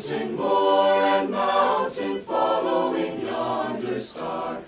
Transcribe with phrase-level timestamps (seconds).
[0.00, 4.62] mountain moor and mountain following yonder star.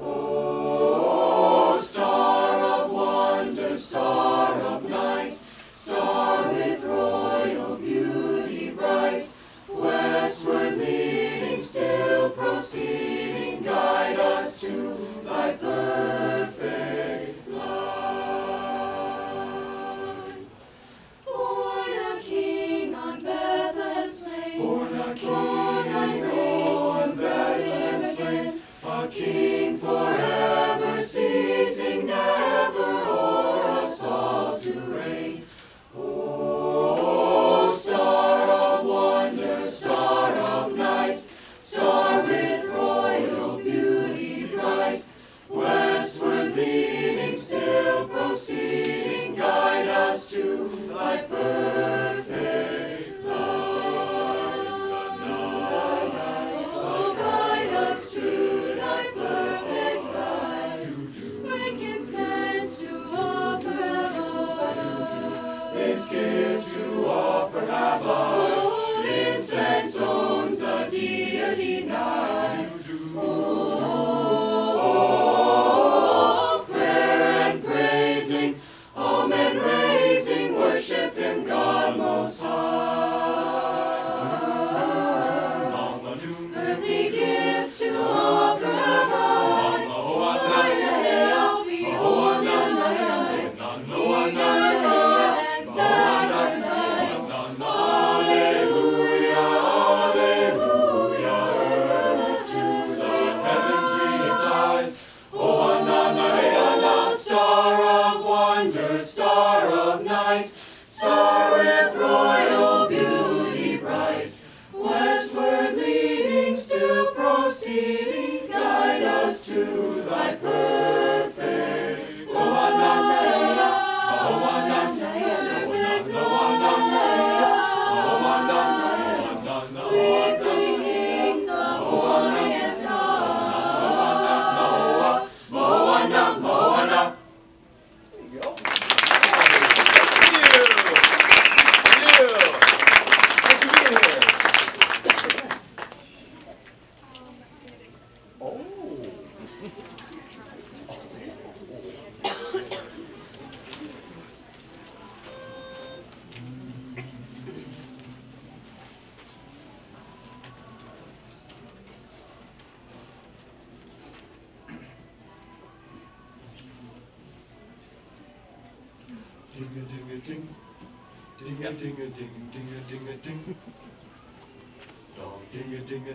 [0.00, 5.38] Oh, star of wonder, star of night,
[5.72, 9.28] star with royal beauty bright,
[9.68, 16.31] westward leading, still proceeding, guide us to thy birth.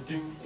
[0.07, 0.36] Ding.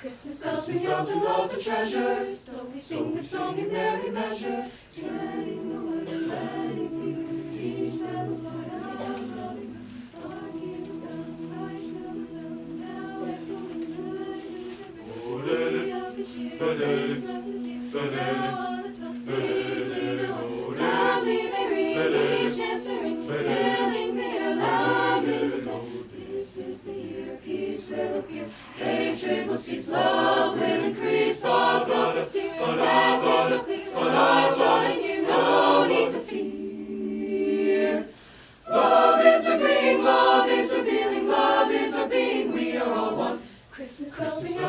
[0.00, 4.08] Christmas bells ring out and lots of treasure, so we sing the song in merry
[4.10, 8.40] measure, spreading the word and letting the evening bell
[16.78, 18.79] Christmas is here, Christmas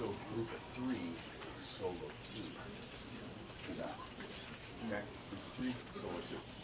[0.00, 1.12] go group three,
[1.62, 1.92] solo
[2.32, 2.40] two.
[3.68, 3.94] Do that.
[4.86, 5.02] Okay?
[5.28, 6.59] Group three, solo two.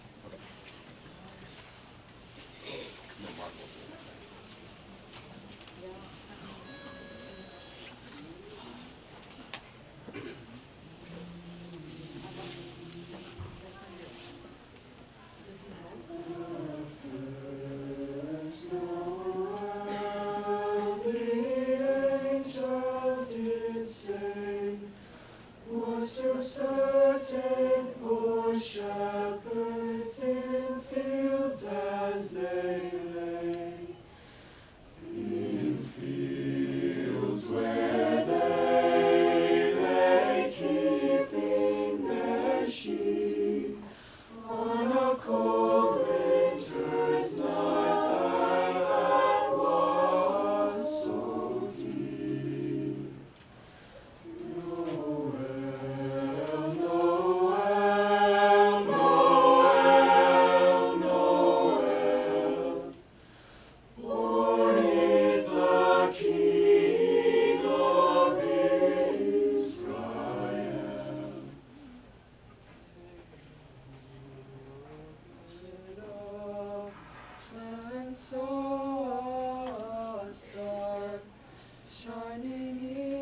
[82.47, 83.16] morning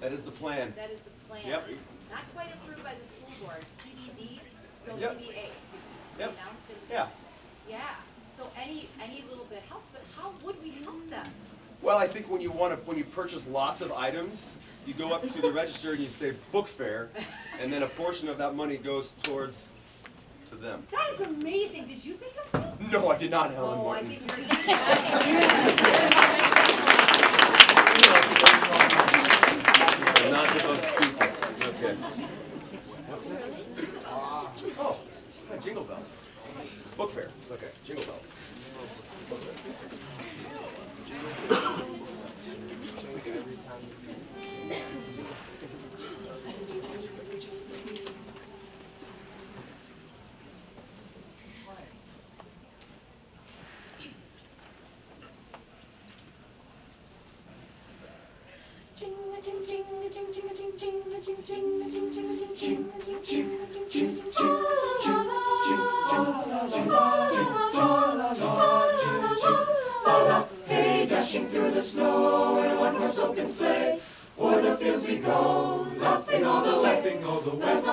[0.00, 0.72] That is the plan.
[0.76, 1.42] That is the plan.
[1.46, 1.68] Yep.
[2.10, 4.40] Not quite approved by the school board, TBD,
[4.88, 5.18] no Yep.
[5.20, 5.34] TBA.
[6.18, 6.28] Yep.
[6.32, 6.76] Announced it.
[6.90, 7.06] Yeah.
[7.68, 7.78] Yeah,
[8.36, 11.26] so any, any little bit helps, but how would we help them?
[11.82, 14.50] Well, I think when you want to, when you purchase lots of items,
[14.86, 17.10] you go up to the register and you say book fair,
[17.60, 19.68] and then a portion of that money goes towards,
[20.48, 20.84] to them.
[20.90, 22.90] That is amazing, did you think of this?
[22.92, 24.06] No, I did not, Helen Oh, I Martin.
[24.08, 24.22] think
[26.16, 26.26] you're.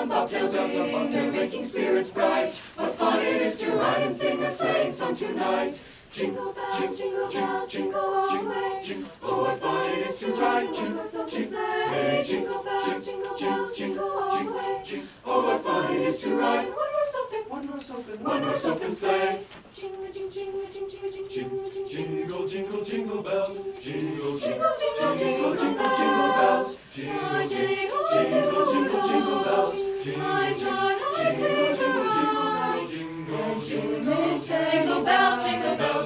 [0.06, 2.52] Bells on bobtails ring, they're making spirits bright.
[2.76, 5.82] What fun it is to ride and sing a sleighing song tonight.
[6.18, 9.06] Jingle bells, jingle bells, jingle all the way.
[9.22, 12.24] Oh, what fun it is to ride and sing a sleigh.
[12.26, 15.04] Jingle bells, jingle bells, jingle all the way.
[15.24, 18.66] Oh, what fun it is to ride one horse open, one horse open, one horse
[18.66, 19.42] open sleigh.
[19.76, 23.64] Jingle, jingle, jingle, jingle, jingle, jingle, jingle, Jingle, jingle, jingle bells.
[23.80, 26.82] Jingle, Jingle, jingle, jingle, jingle, jingle bells.
[26.92, 29.76] Jingle, jingle, jingle, jingle, jingle bells.
[30.18, 32.88] My John, I take a ride.
[32.90, 33.28] jingle,
[33.60, 35.97] Jingle bells, jingle bells,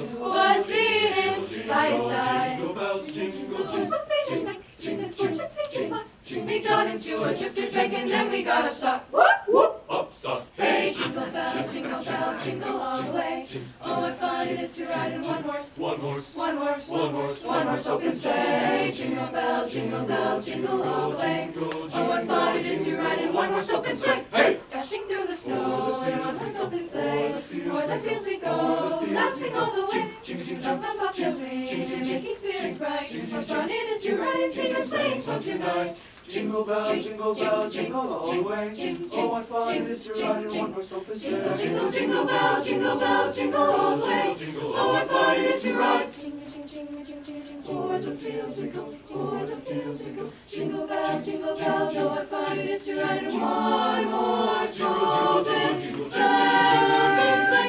[6.32, 9.04] Jimmy got into a drifter drink and then we got upset.
[9.12, 9.84] Whoop, whoop.
[9.90, 10.44] Upside.
[10.54, 13.46] Hey, jingle bells, jingle bells, jingle all the way.
[13.82, 15.76] Oh, what fun it is to ride in one horse.
[15.76, 16.34] One horse.
[16.34, 17.44] One horse, One horse.
[17.44, 18.90] one horse open sleigh.
[18.94, 21.50] Jingle bells, jingle bells, jingle all the way.
[21.54, 24.24] Oh, what fun it is to ride in one horse open sleigh.
[24.32, 24.60] Hey!
[24.70, 27.34] Dashing through the snow in one horse open sleigh.
[27.68, 30.14] O'er the fields we go, laughing all the way.
[30.62, 33.12] Bells on bobtails ring, making spirits bright.
[33.30, 36.00] What fun it is to ride and sing a sleighing song tonight.
[36.28, 38.96] Jingle bells, jingle bells, jingle all the way.
[39.12, 41.64] Oh, what fun it is to ride in one horse open Jingle, sleigh.
[41.64, 44.36] jingle, jingle bells, jingle bells, jingle all the way.
[44.56, 46.12] Oh, what fun it is to ride!
[46.12, 47.82] Jingle, jingle, jingle, jingle, jingle, jingle.
[47.82, 50.30] O'er the fields we go, o'er the fields we go.
[50.48, 56.02] Jingle bells, jingle bells, oh, what fun it is to ride in one horse open
[56.04, 57.61] sleigh.